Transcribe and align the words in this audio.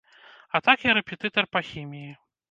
А 0.59 0.61
так 0.67 0.85
я 0.89 0.95
рэпетытар 0.97 1.47
па 1.57 1.61
хіміі. 1.67 2.09